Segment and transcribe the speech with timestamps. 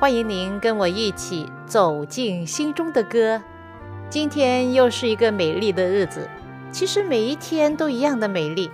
[0.00, 3.42] 欢迎您跟我一起走进心中的歌。
[4.08, 6.30] 今天又是一个美丽的日子，
[6.70, 8.70] 其实每一天都一样的美丽。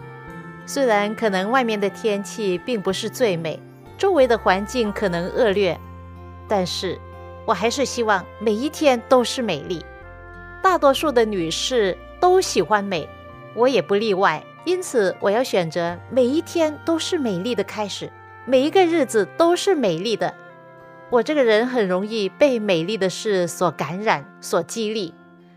[0.67, 3.59] 虽然可能外面的天气并不是最美，
[3.97, 5.81] 周围的环境可能恶劣，
[6.47, 6.99] 但是
[7.47, 9.83] 我还是希望每一天都是美丽。
[10.63, 13.09] 大多数的女士都喜欢美，
[13.57, 14.45] 我也不例外。
[14.67, 18.13] 因此，我要选择每一天都是美丽的开始，
[18.45, 20.35] 每一个日子都是美丽的。
[21.11, 25.15] 我这个人很容易被美丽的事所感染、所激励。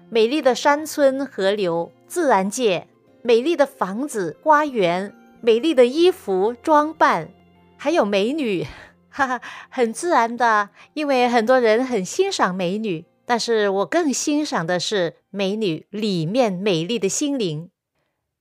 [0.09, 2.87] 美丽的山村、河流、自然界，
[3.23, 7.29] 美丽的房子、花园，美丽的衣服、装扮，
[7.75, 8.67] 还有美女，
[9.09, 10.69] 哈哈，很自然的。
[10.93, 17.71] 因为很多人很欣赏美女，但是我更欣赏的是美女里面美丽的心灵。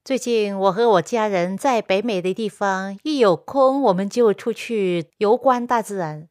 [0.05, 6.29] 最近我和我家人在北美的地方，一有空我们就出去游观大自然。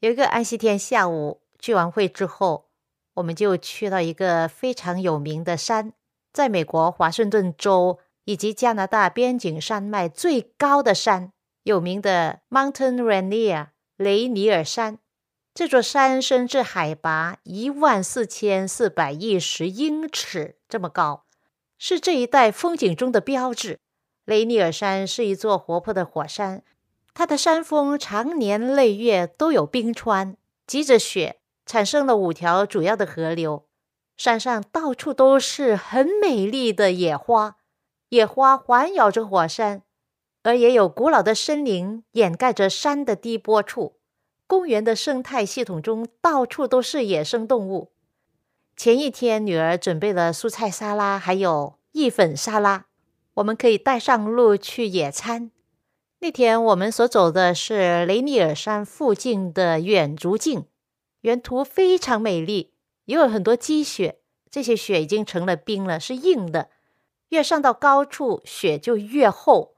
[0.00, 2.68] 有一个安息天下午聚完会之后，
[3.14, 5.92] 我们就去到一个非常有名的山，
[6.32, 11.32] 在美国华盛顿州以及加拿大边境山脉最高的山，
[11.64, 14.98] 有名的 Mountain Rainier 雷尼尔山。
[15.52, 21.24] 这座山升至海拔一万四千四百一十英尺这么高，
[21.76, 23.80] 是这一带风景中的标志。
[24.24, 26.62] 雷尼尔山是一座活泼的火山。
[27.18, 30.36] 它的山峰常年累月都有冰川，
[30.68, 33.66] 积着雪，产生了五条主要的河流。
[34.16, 37.56] 山上到处都是很美丽的野花，
[38.10, 39.82] 野花环绕着火山，
[40.44, 43.96] 而也有古老的森林掩盖着山的低坡处。
[44.46, 47.90] 公园的生态系统中到处都是野生动物。
[48.76, 52.86] 前一天，女儿准备了蔬菜沙拉，还有意粉沙拉，
[53.34, 55.50] 我们可以带上路去野餐。
[56.20, 60.66] 那天我们所走的是雷尼尔山附近的远足径，
[61.20, 62.74] 沿途非常美丽，
[63.04, 64.18] 也有很多积雪。
[64.50, 66.70] 这些雪已经成了冰了，是硬的。
[67.28, 69.76] 越上到高处，雪就越厚。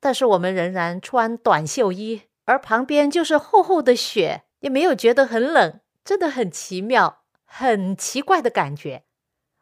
[0.00, 9.04] 但是我们仍然穿短袖衣，而旁边就是厚厚的雪，也没有觉得很冷，真的很奇妙、很奇怪的感觉。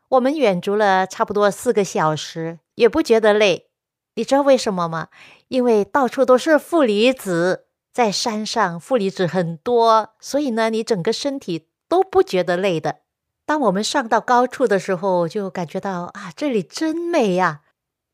[0.09, 3.69] 我们远足了差不多四个小时，也不觉得累。
[4.17, 5.09] 你知道为什么吗？
[5.49, 13.01] 因为到处都是负离子，在山上负离子很多，所以呢，你整个身体都不觉得累的。
[13.47, 17.63] 当我们上到高处的时候，就感觉到啊，这里真美呀，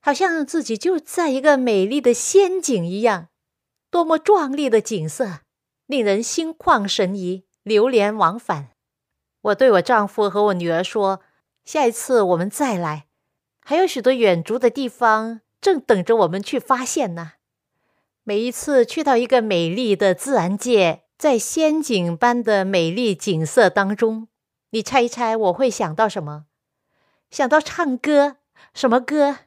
[0.00, 3.28] 好像自己就在一个美丽的仙境一样，
[3.91, 5.41] 多么壮丽的景色，
[5.87, 8.71] 令人心旷神怡，流连忘返。
[9.43, 11.21] 我对我丈夫和我女儿说
[11.65, 13.06] ：“下一次我们再来，
[13.65, 17.32] 还有许多远足的地方。”正等着我们去发现呢。
[18.22, 24.28] 每一次去到一个美丽的自然界，在仙境般的美丽景色当中，
[24.70, 26.44] 你猜一猜我会想到什么？
[27.31, 28.37] 想到唱歌，
[28.75, 29.38] 什么歌？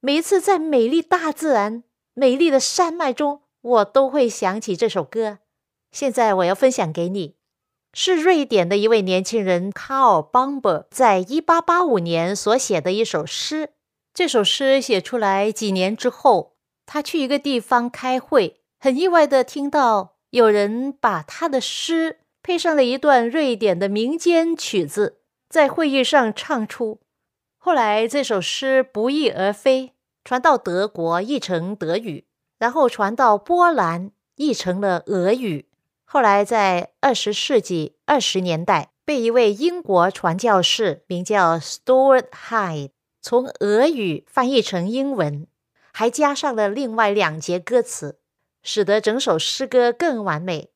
[0.00, 5.38] 每一次在美丽大自然、美丽的山脉中，我都会想起这首歌。
[5.90, 7.36] 现在我要分享给你，
[7.92, 13.70] 是瑞典的一位年轻人卡尔·邦伯在一八八五年所写的一首诗。
[14.16, 16.54] 这首诗写出来几年之后，
[16.86, 25.18] 他去一个地方开会，很意外的听到有人把他的诗配上了一段瑞典的民间曲子，
[25.50, 27.00] 在会议上唱出。
[27.58, 29.92] 后来这首诗不翼而飞，
[30.24, 32.24] 传到德国译成德语，
[32.58, 35.68] 然后传到波兰译成了俄语。
[36.06, 42.92] 后来在二十世纪二十年代，被一位英国传教士名叫 Stuart Hyde。
[43.28, 45.48] 从俄语翻译成英文，
[45.92, 48.20] 还加上了另外两节歌词，
[48.62, 50.70] 使得整首诗歌更完美。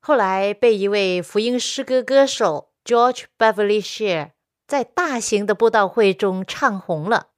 [0.00, 4.30] 后来被一位福音诗歌歌手 George Beverly Shear
[4.66, 7.28] 在大型的布道会中唱红了。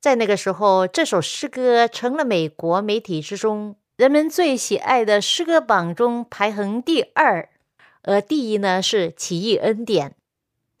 [0.00, 7.50] 在那个时候，这首诗歌成了美国媒体之中人们最喜爱的诗歌榜中排行第二，
[8.04, 10.12] 而第一呢是《奇异恩典》。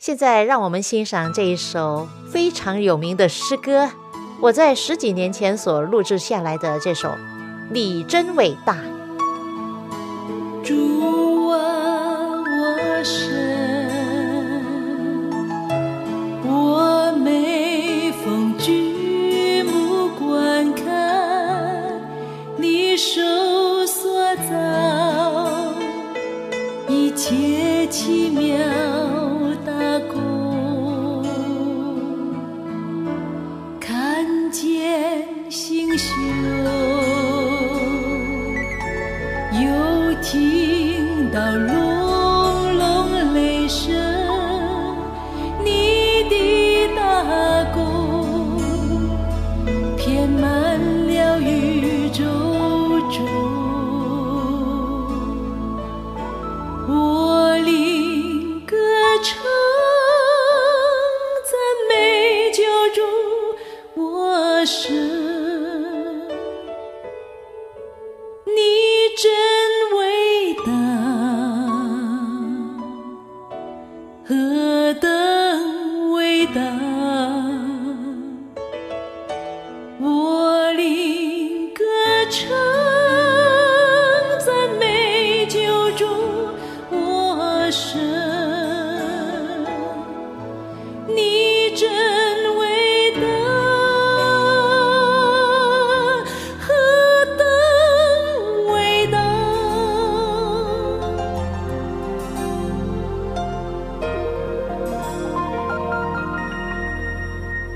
[0.04, 3.88] 现在，让我们欣赏这一首非常有名的诗歌。
[4.40, 7.08] 我在十几年前所录制下来的这首
[7.70, 8.74] 《你真伟大》。
[10.64, 11.56] 主啊，
[12.40, 13.30] 我神，
[16.48, 21.92] 我每逢举目观看
[22.56, 23.20] 你手
[23.86, 25.72] 所造
[26.88, 28.81] 一切奇妙。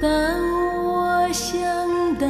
[0.00, 0.10] 当
[0.84, 1.58] 我想
[2.16, 2.26] 到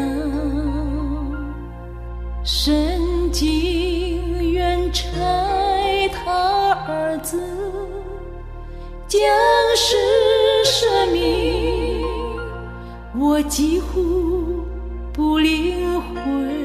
[2.44, 7.42] 神经元拆他儿子
[9.08, 9.20] 将
[9.74, 9.96] 是
[10.64, 12.04] 生命，
[13.18, 14.64] 我几乎
[15.12, 16.55] 不灵魂。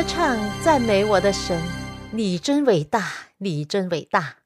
[0.00, 1.60] 歌唱赞美我的神，
[2.10, 4.36] 你真伟大，你真伟大。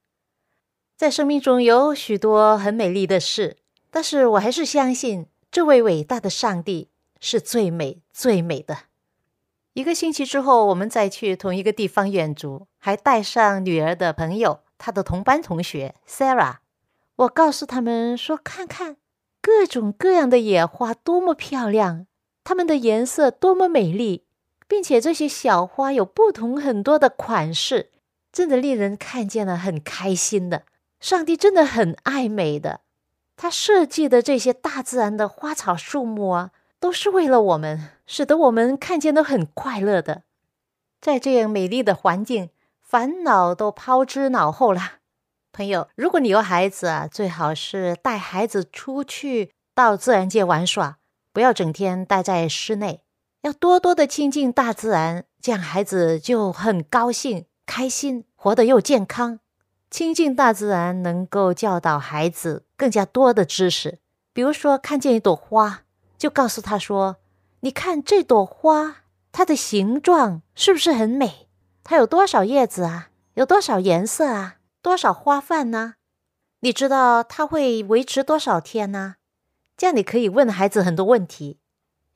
[0.97, 3.59] 在生命中有许多很美丽的事，
[3.89, 6.89] 但是我还是相信这位伟大的上帝
[7.21, 8.77] 是最美最美的。
[9.75, 16.57] 一个星期之后，我们再去同一个地方远足，还带上女儿的朋友，她的同班同学 Sarah。
[17.15, 18.97] 我告诉他们说：“看看
[19.41, 22.09] 各种各样的野花，多么漂亮！
[22.43, 24.24] 它们的颜色多么美丽，
[24.67, 27.91] 并且这些小花有不同很多的款式，
[28.33, 30.65] 真的令人看见了很开心的。
[31.01, 32.81] 上帝真的很爱美的，
[33.37, 40.25] 他设计的这些大自然的花草树木啊。”都是为了我们，使得我们看见都很快乐的。
[41.01, 42.51] 在这样美丽的环境，
[42.83, 44.99] 烦恼都抛之脑后了。
[45.51, 50.99] 朋友，如果你有孩子啊，最好是带孩子出去到自然界玩耍，
[51.33, 53.01] 不要整天待在室内，
[53.45, 59.39] 要多多的亲近大自然，这样孩子就很高兴、开心，活得又健康。
[59.91, 63.99] 亲近大自然能够教导孩子更加多的知识，
[64.33, 65.83] 比如说看见一朵花。
[66.17, 67.17] 就告诉他说
[67.61, 71.49] ：“你看这朵花，它的形状是不是很美？
[71.83, 73.11] 它有多少叶子啊？
[73.35, 74.57] 有多少颜色啊？
[74.81, 75.97] 多少花瓣呢？
[76.61, 79.17] 你知道它会维持多少天呢？
[79.77, 81.59] 这样你可以问孩子很多问题，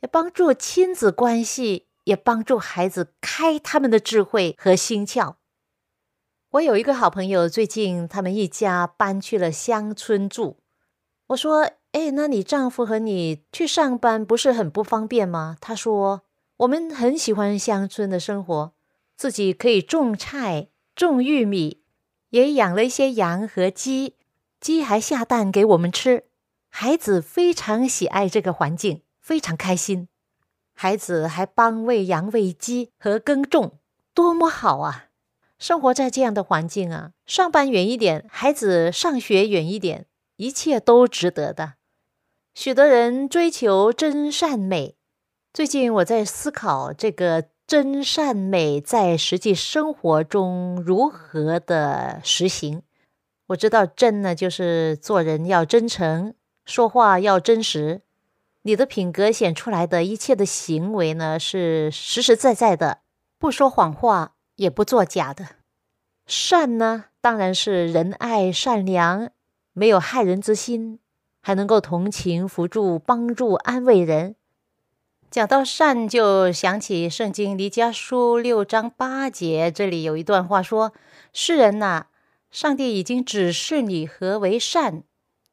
[0.01, 5.35] 也帮助亲子关系，也帮助孩子开他们的智慧和心窍。
[6.51, 10.59] 我有一个好朋友，最近他们一家搬去了乡村住。
[11.29, 15.57] 我说。”哎，那你丈夫和你去上班不是很不方便吗？
[15.59, 16.21] 他说
[16.59, 18.75] ：“我们很喜欢乡村的生活，
[19.17, 21.83] 自己可以种菜、种玉米，
[22.29, 24.17] 也养了一些羊和鸡，
[24.61, 26.25] 鸡还下蛋给我们吃。
[26.69, 30.09] 孩子非常喜爱这个环境，非常开心。
[30.73, 33.79] 孩子还帮喂羊、喂鸡和耕种，
[34.15, 35.09] 多么好啊！
[35.59, 40.07] 生活在这样的环境啊，上班远一点，孩子上学远一点，
[40.37, 41.75] 一切都值得的。”
[42.57, 44.97] 许多人追求真善美。
[45.53, 52.83] 最近我在思考这个真善美在实际生活中如何的实行。
[53.49, 58.01] 我知道真呢，就是做人要真诚，说话要真实。
[58.69, 62.99] 你的品格显出来的一切的行为呢，是实实在在的，
[63.39, 65.47] 不说谎话，也不作假的。
[66.27, 69.31] 善呢，当然是仁爱、善良，
[69.73, 70.99] 没有害人之心。
[71.41, 74.37] 还能够同情、扶助、帮助、安慰人。
[75.31, 80.93] 讲到善，就想起圣经离家书六章八节，这里有一段话说
[81.33, 82.09] ：“世人呐，
[82.51, 85.05] 上帝已经指示你何为善，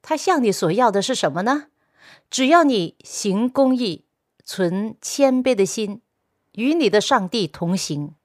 [0.02, 1.68] 他向你所要的是什么呢？
[2.30, 4.06] 只要你行公义，
[4.44, 6.02] 存谦卑的心，
[6.54, 8.16] 与你的上帝同行。”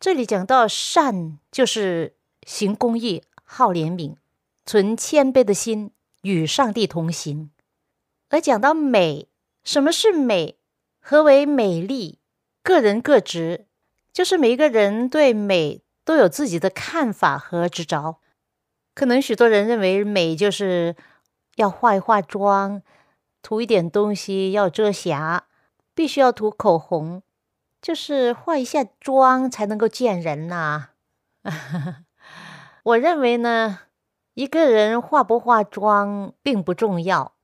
[0.00, 4.16] 这里讲到善，就是行公义、好怜悯、
[4.64, 5.92] 存谦卑的心。
[6.22, 7.50] 与上帝同行，
[8.28, 9.28] 而讲到美，
[9.64, 10.58] 什么是美？
[11.00, 12.18] 何为美丽？
[12.62, 13.64] 个人各执，
[14.12, 18.20] 就是每一个人对美都有自己的看法和执着。
[18.94, 20.94] 可能许多人认为美就是
[21.56, 22.82] 要化一化妆，
[23.42, 25.44] 涂一点东西要遮瑕，
[25.94, 27.22] 必须要涂口红，
[27.82, 30.90] 就是化一下妆才能够见人呐。
[32.84, 33.80] 我认为呢。
[34.34, 37.34] 一个人化不化妆并不重要。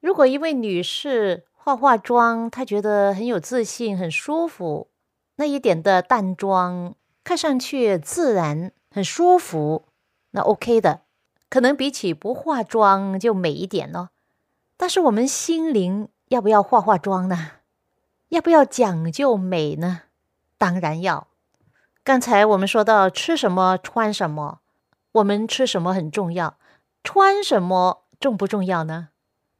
[0.00, 4.88] 如果一位女士化化妆，她觉得很有自信、很舒服，
[5.34, 6.94] 那一点的淡妆
[7.24, 9.86] 看上去自然、很舒服，
[10.30, 11.00] 那 OK 的。
[11.50, 14.10] 可能比起不化妆就美一点咯。
[14.76, 17.52] 但是我们心灵要不要化化妆呢？
[18.28, 20.02] 要不要讲究美呢？
[20.58, 21.28] 当然要。
[22.02, 24.60] 刚才我们说到吃什么、穿什么。
[25.12, 26.58] 我们吃什么很重要，
[27.02, 29.08] 穿什么重不重要呢？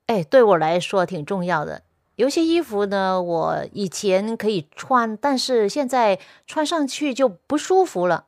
[0.04, 1.82] 哎，对我来说挺重要的。
[2.16, 8.26] 有些衣服呢，我以前可以穿，但是现在穿上去就不舒服了。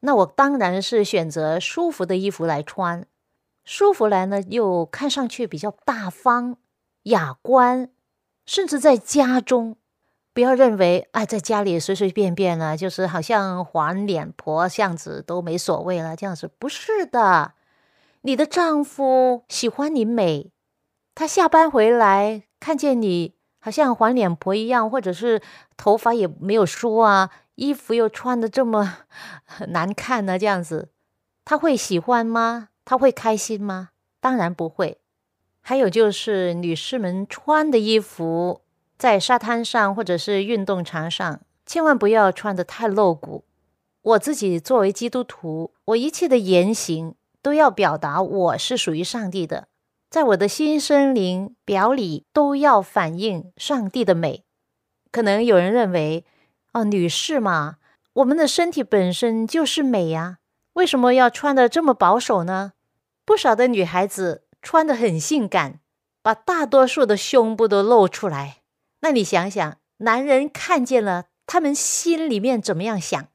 [0.00, 3.06] 那我当然是选择舒服的衣服来穿，
[3.66, 6.56] 舒芙来呢又看上去比较大方、
[7.02, 7.90] 雅观，
[8.46, 9.76] 甚至在家中。
[10.32, 16.14] 不要认为哎，在家里随随便便呢，就是好像黄脸婆这样子都没所谓了。
[16.14, 17.54] 这样子不是的，
[18.20, 20.52] 你的丈夫喜欢你美，
[21.14, 25.42] 他下班回来看见你好像黄脸婆一样，或者是
[25.76, 28.98] 头发也没有梳啊，衣服又穿的这么
[29.68, 30.90] 难看呢，这样子
[31.44, 32.68] 他会喜欢吗？
[32.86, 33.90] 他会开心吗？
[34.18, 34.96] 当然不会。
[35.60, 38.62] 还有就是女士们穿的衣服。
[38.96, 43.44] 在沙滩上或者是运动场上，千万不要穿的太露骨。
[44.00, 49.68] 我自己作为基督徒，我一切的言行都要表达我是属于上帝的，
[50.08, 54.44] 在我的心、生灵、表里都要反映上帝的美。
[55.10, 56.24] 可能有人认为，
[56.72, 57.76] 哦，女士嘛，
[58.14, 60.38] 我们的身体本身就是美呀，
[60.72, 62.72] 为什么要穿的这么保守呢？
[63.26, 65.80] 不少的女孩子穿的很性感，
[66.22, 68.58] 把大多数的胸部都露出来。
[69.00, 73.26] 那你想想，男人看见了，他们心里面怎么样想？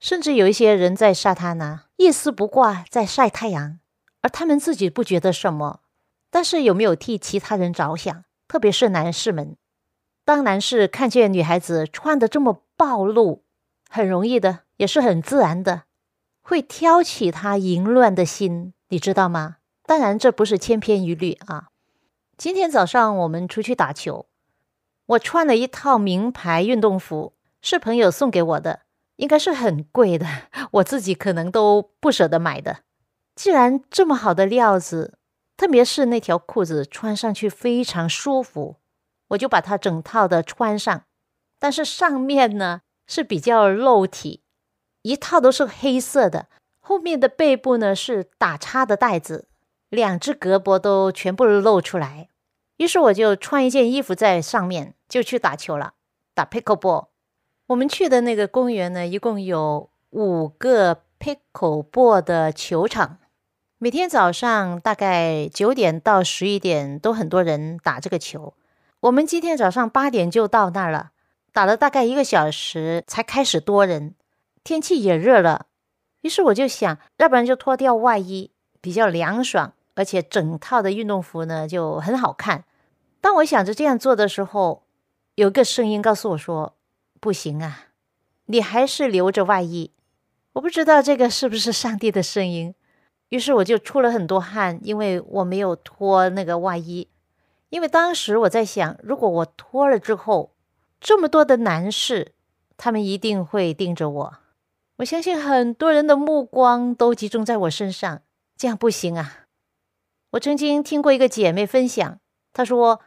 [0.00, 3.78] 甚至有一些人在沙滩呢，一丝不挂在晒太阳，
[4.22, 5.80] 而他们自己不觉得什么。
[6.30, 8.24] 但是有没有替其他人着想？
[8.48, 9.56] 特别是男士们，
[10.24, 13.44] 当男士看见女孩子穿的这么暴露，
[13.90, 15.82] 很容易的，也是很自然的，
[16.40, 18.72] 会挑起他淫乱的心。
[18.88, 19.56] 你知道吗？
[19.84, 21.68] 当然，这不是千篇一律啊。
[22.36, 24.26] 今天早上我们出去打球，
[25.06, 28.82] 我穿了一套名牌运动服，是朋友送给我的，
[29.16, 30.26] 应该是很贵的，
[30.72, 32.80] 我自己可能都不舍得买的。
[33.34, 35.18] 既然这么好的料子，
[35.56, 38.76] 特别是那条裤子穿上去非常舒服，
[39.28, 41.04] 我就把它整套的穿上。
[41.58, 44.42] 但是上面呢是比较露体，
[45.02, 46.48] 一套都是黑色的。
[46.88, 49.48] 后面的背部呢是打叉的带子，
[49.88, 52.28] 两只胳膊都全部露出来。
[52.76, 55.94] 于是我就穿一件衣服在上面，就去打球了，
[56.32, 57.08] 打 pickleball。
[57.66, 63.18] 我们去的那个公园呢，一共有五个 pickleball 的球场，
[63.78, 68.54] 每天早上大概九点到十一点都很多人打这个球。
[69.00, 71.10] 我们今天早上八点就到那儿了，
[71.52, 74.14] 打了大概一个小时才开始多人，
[74.62, 75.66] 天气也热了。
[76.26, 82.64] 于是我就想，要不然就脱掉外衣，比较凉爽，而且整套的运动服呢就很好看。
[83.20, 84.82] 当我想着这样做的时候，
[85.36, 86.74] 有个声音告诉我说
[87.20, 87.90] ：“不行啊，
[88.46, 89.92] 你还是留着外衣。”
[90.54, 92.74] 我不知道这个是不是上帝的声音。
[93.28, 97.08] 于是我就出了很多汗，因为我没有脱那个外衣。
[97.68, 100.50] 因为当时我在想，如果我脱了之后，
[101.00, 102.32] 这么多的男士，
[102.76, 104.38] 他们一定会盯着我。
[104.98, 108.22] 我相信很多人的目光都集中在我身上，
[108.56, 109.44] 这样不行啊！
[110.30, 112.18] 我曾经听过一个姐妹分享，
[112.54, 113.02] 她说，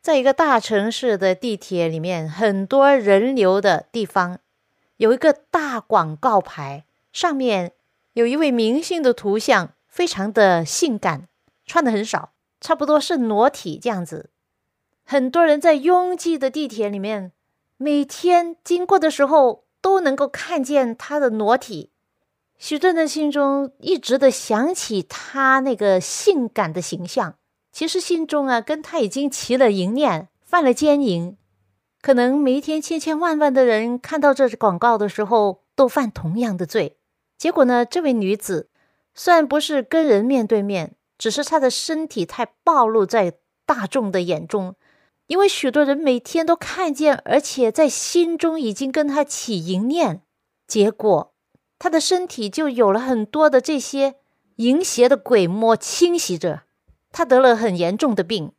[0.00, 4.38] 在一个大城市的地铁里面，很多人流的地方，
[4.98, 7.72] 有一个大广告牌，上面
[8.12, 11.26] 有一位明星的图像，非常的性感，
[11.66, 14.30] 穿的很少，差不多是裸体这样子。
[15.04, 17.32] 很多人在拥挤的地铁里面，
[17.78, 19.64] 每天经过的时候。
[19.82, 21.90] 都能够看见他的裸体，
[22.56, 27.34] 许多人心中一直的想起他那个性感的形象，
[27.72, 31.36] 其实心中啊跟他已经起了淫念，犯了奸淫。
[32.00, 36.96] 可能每一天千千万万的人看到这广告的时候，都犯同样的罪。
[37.36, 38.70] 结果呢，这位女子
[39.14, 43.34] 虽然不是跟人面对面，只是她的身体太暴露在
[43.66, 44.76] 大众的眼中。
[45.32, 50.20] 因为许多人每天都看见，而且在心中已经跟他起淫念，
[50.66, 51.32] 结果
[51.78, 54.16] 他的身体就有了很多的这些
[54.56, 56.64] 淫邪的鬼魔侵袭着，
[57.10, 58.52] 他得了很严重的病。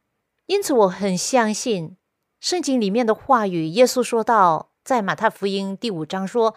[0.48, 1.96] 因此，我很相信
[2.40, 3.68] 圣经里面的话语。
[3.68, 6.56] 耶稣说到，在马太福音第五章说：“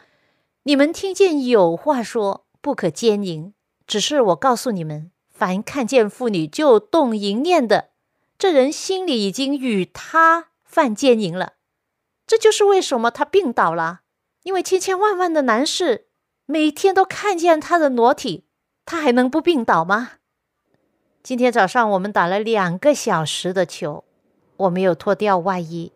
[0.64, 3.52] 你们听见有话说不可奸淫，
[3.86, 7.90] 只是我告诉你们，凡看见妇女就动淫念的。”
[8.38, 11.54] 这人心里已经与他犯奸淫了，
[12.26, 14.02] 这就是为什么他病倒了。
[14.42, 16.08] 因为千千万万的男士
[16.44, 18.44] 每天都看见他的裸体，
[18.84, 20.12] 他还能不病倒吗？
[21.22, 24.04] 今天早上我们打了两个小时的球，
[24.58, 25.92] 我没有脱掉外衣，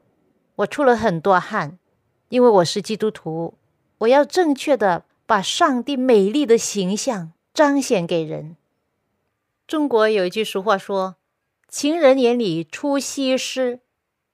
[0.57, 1.79] 我出了很多汗，
[2.31, 3.55] 因为我是基督徒，
[3.99, 8.57] 我要正确的把上帝美丽的形象彰显给人。
[9.67, 11.20] 中国有一句俗话说。
[11.71, 13.79] 情人眼里出西施，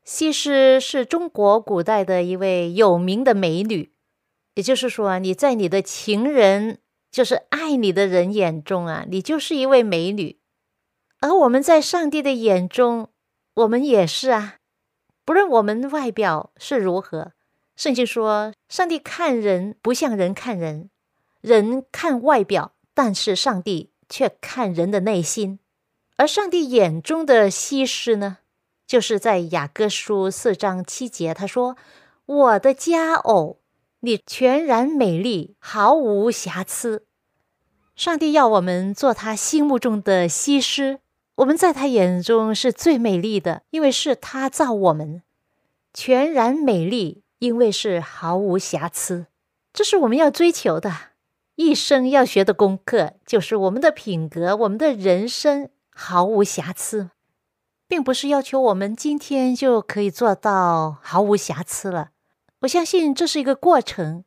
[0.05, 3.93] 西施是中国古代的一位有名的美女。
[4.55, 6.79] 也就是说，你在你的情人，
[7.13, 10.39] 就是爱你的人眼中啊，你就是一位美女。
[11.21, 13.11] 而我们在上帝的眼中，
[13.53, 14.57] 我们也是啊。
[15.27, 17.33] 不论我们外表是如何，
[17.77, 20.89] 圣经说，上帝看人不像人看人，
[21.43, 25.59] 人看外表，但是上帝却看人的内心。
[26.19, 28.39] 而上帝眼中的西施呢，
[28.87, 31.77] 就是在雅各书四章七节，他说
[32.25, 33.59] ：“我的佳偶，
[34.01, 37.05] 你全然美丽，毫无瑕疵。”
[37.95, 41.01] 上帝要我们做他心目中的西施，
[41.37, 45.23] 我们在他眼中是最美丽的，因为是他造我们，
[45.93, 49.27] 全然美丽，因为是毫无瑕疵。
[49.75, 50.93] 这是我们要追求的，
[51.57, 55.69] 一生要学的功课，就是我们的品格，我们的人生。
[55.99, 57.09] 毫无瑕疵，
[57.89, 62.11] 并不是要求我们今天就可以做到毫无瑕疵了。
[62.61, 64.25] 我相信这是一个过程。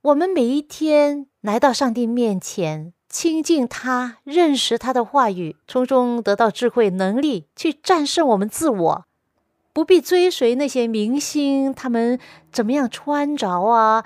[0.00, 9.04] 我们每一天来到上帝面前，亲近他，认识他的话语，从中得到智慧、能力，去战胜我们自我。
[9.74, 12.18] 不必追随那些明星，他们
[12.50, 14.04] 怎么样穿着啊？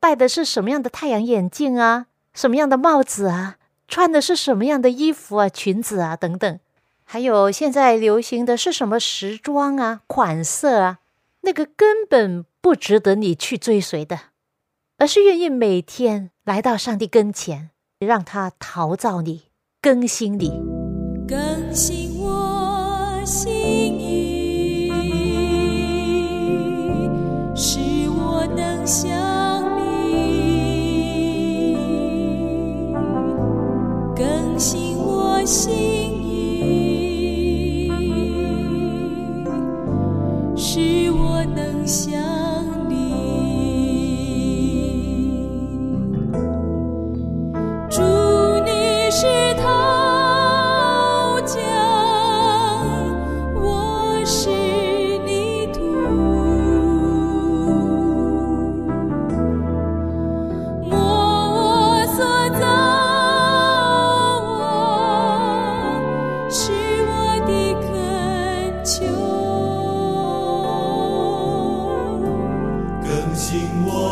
[0.00, 2.06] 戴的是什么样的太阳眼镜啊？
[2.32, 3.56] 什么样的帽子啊？
[3.86, 5.48] 穿的是什么样的衣服啊？
[5.48, 6.16] 裙子啊？
[6.16, 6.58] 等等。
[7.04, 10.00] 还有现在流行的是什么时装啊？
[10.06, 11.00] 款式啊？
[11.42, 14.18] 那个根本不值得你去追随的，
[14.96, 17.68] 而是愿意每天来到上帝跟前，
[17.98, 19.42] 让他陶造你，
[19.82, 20.48] 更新你，
[21.28, 23.83] 更新我心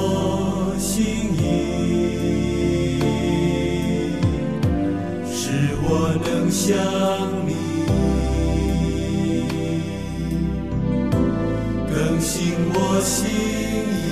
[0.05, 1.41] 我心意
[5.33, 5.41] 使
[5.85, 5.89] 我
[6.25, 6.77] 能想
[7.47, 7.51] 你
[11.89, 13.21] 更新我心
[13.93, 14.03] 意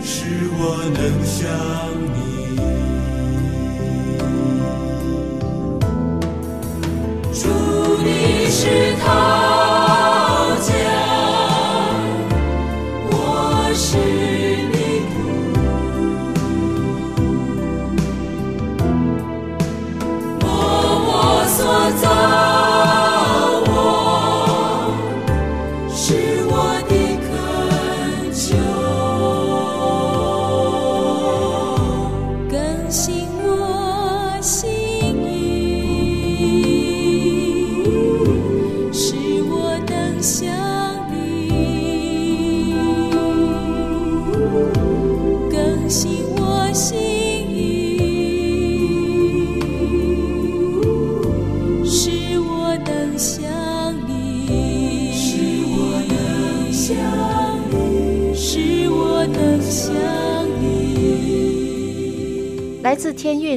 [0.00, 0.14] 使
[0.56, 0.62] 我
[0.94, 1.42] 能想
[2.14, 2.23] 你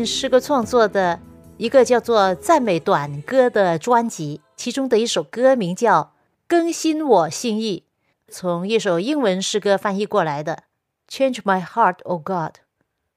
[0.05, 1.19] 诗歌创作的
[1.57, 6.01] 一个叫做《赞美短歌》的专辑，其中的一首歌名叫
[6.47, 7.83] 《更新我心意》，
[8.33, 10.63] 从一首英文诗歌翻译过来的
[11.11, 12.33] 《Change My Heart, O God》。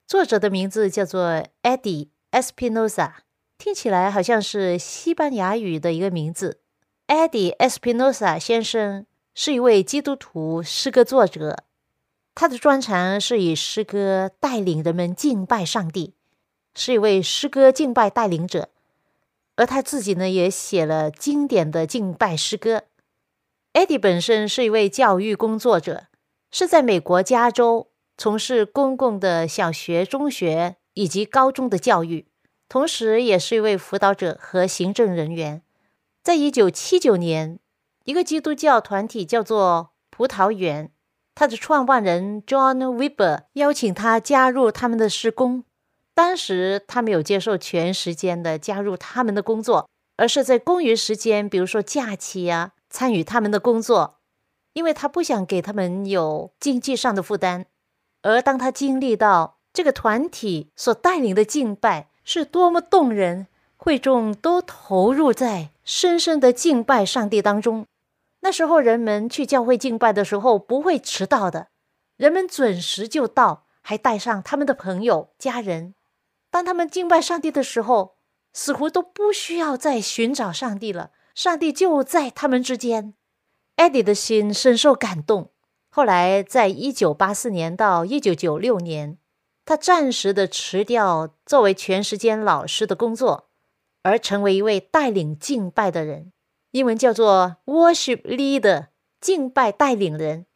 [0.06, 3.12] 作者的名字叫做 Eddie Espinosa，
[3.58, 6.60] 听起来好像是西班牙语的一个名字。
[7.06, 11.64] Eddie Espinosa 先生是一位基督徒诗歌作者。
[12.34, 16.14] 他的专长是以诗歌带领人们敬拜上帝，
[16.74, 18.68] 是一位诗歌敬拜带领者。
[19.56, 22.84] 而他自己呢，也写了经典的敬拜诗歌。
[23.72, 26.06] 艾迪本身是一位教育工作者，
[26.50, 32.26] 是在美国加州从事公共的小学、中学以及高中的教育，
[32.68, 35.62] 同时也是一位辅导者和行政人员。
[36.22, 37.58] 在一九七九年，
[38.04, 40.90] 一个基督教团体叫做葡萄园。
[41.34, 45.64] 他的创办人 John Weber 邀请他加入他们的施工，
[46.20, 54.18] 当时他没有接受全时间的加入他们的工作，而是在公余时间，比如说假期呀，参与他们的工作，
[54.74, 57.64] 因为他不想给他们有经济上的负担。
[58.20, 63.46] 而当他经历到这个团体所带领的敬拜是多么动人，
[63.78, 67.86] 会众都投入在深深的敬拜上帝当中。
[68.40, 71.68] 那时候人们去教会敬拜的时候不会迟到的，
[72.18, 75.94] 人们准时就到，还带上他们的朋友、家人。
[76.50, 78.16] 当他们敬拜上帝的时候，
[78.52, 83.14] 似乎都不需要再寻找上帝了，上帝就在他们之间。
[83.76, 85.52] 艾迪的心深受感动。
[85.88, 89.18] 后来，在一九八四年到一九九六年，
[89.64, 93.48] 他暂时的辞掉作为全时间老师的工作，
[94.02, 96.32] 而成为一位带领敬拜的人。
[96.72, 98.88] 英文叫做 worship leader，
[99.20, 100.46] 敬拜带领人。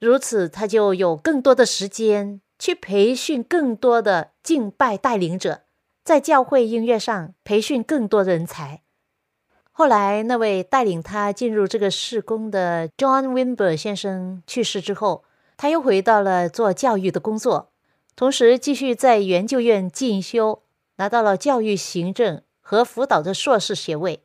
[0.00, 5.62] 如此，他就有更多的时间去培训更多的敬拜带领者，
[6.04, 8.82] 在教会音乐上培训更多人才。
[9.70, 15.24] 后来，那位带领他进入这个事工的 John Wimber 先生去世之后，
[15.58, 17.72] 他又回到了做教育的工作，
[18.14, 20.62] 同时继续在研究院进修，
[20.96, 24.22] 拿到了教育行政和辅导的硕士学位。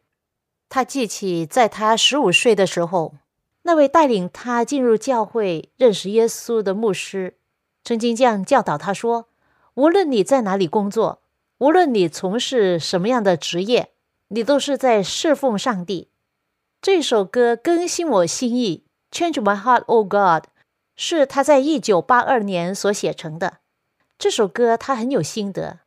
[0.69, 3.15] 他记起在他十五岁的时候，
[3.63, 7.35] 那位带领他进入教会、认识耶稣的牧师，
[7.83, 9.27] 陈金匠教导他说
[9.75, 11.21] ：“无论你在哪里工作，
[11.57, 13.89] 无论你从事什么样的职业。”
[14.33, 16.07] 你都是在侍奉上帝。
[16.81, 20.45] 这首歌更新我心意，Change my heart, O God，
[20.95, 23.57] 是他在一九八二年所写成的。
[24.17, 25.79] 这首歌他很有心得，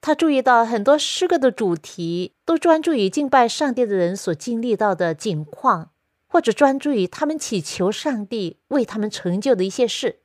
[0.00, 5.90] 他注意到很多诗歌的主题都专注于敬拜上帝的人所经历到的境况，
[6.28, 10.20] 或者专注于他们祈求上帝为他们成就的一些事，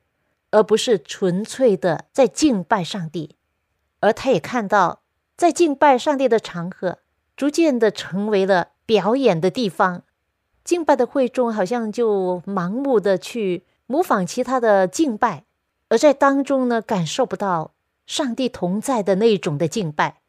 [0.50, 3.36] 而不是纯粹的在敬拜上帝。
[4.00, 5.02] 而他也看到，
[5.36, 6.98] 在敬拜上帝的场合。
[7.36, 10.02] 逐渐的成为了表演的地方，
[10.64, 15.44] 敬拜的会众好像就盲目的去模仿其他的敬拜，
[15.88, 17.74] 而在当中呢，感受不到
[18.08, 20.20] 上帝同在的那种的敬拜。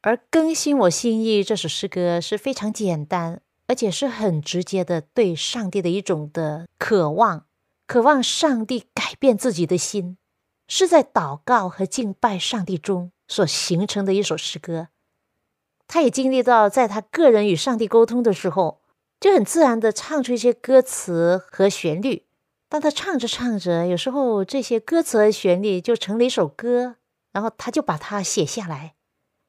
[0.00, 7.44] 而更新我心意这首诗歌是非常简单，而且是很直接的对上帝的一种的渴望，
[7.86, 10.18] 渴望上帝改变自己的心，
[10.66, 14.88] 是在祷告和敬拜上帝中所形成的一首诗歌。
[15.86, 18.80] 他也经历到，在他个人与上帝沟通的时候，
[19.20, 22.24] 就很自然的唱出一些歌词和旋律。
[22.68, 26.96] 当他唱着唱着，有时候这些歌词和旋律就成了一首歌，
[27.32, 28.94] 然后他就把它写下来。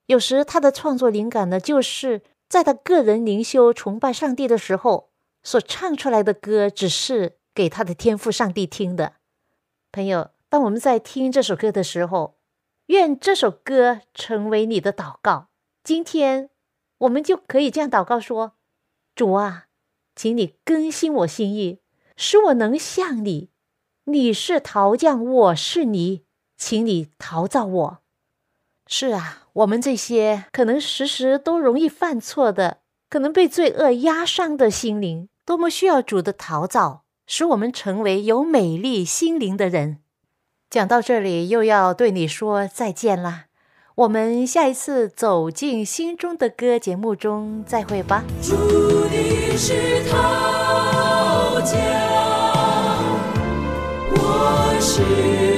[0.06, 5.10] 有时他的创作灵感呢，就是在他个人灵修崇拜上帝的时候
[5.42, 9.14] 所唱出来的歌，只是给他的天赋上帝听的。
[9.92, 12.38] 朋友，当我们在听这首歌的时候，
[12.86, 15.48] 愿这首歌成为你的祷告。
[15.84, 16.52] 今天，
[17.00, 18.54] 我们就可以这样祷告说
[19.16, 19.66] ：“主啊，
[20.16, 21.80] 请你更新我心意，
[22.16, 23.50] 使我能像你。
[24.04, 27.98] 你是陶匠，我是泥，请你陶造我。”
[28.86, 40.00] 是啊，我们这些可能时时都容易犯错的，可能被罪恶压伤的心灵，多么需要主的陶造，使我们成为有美丽心灵的人。
[40.70, 43.44] 讲到这里，又要对你说再见啦。
[43.96, 48.24] 我们下一次走进心中的歌节目中再会吧。
[48.42, 48.56] 主
[49.08, 51.78] 的是陶匠，
[54.12, 55.57] 我是。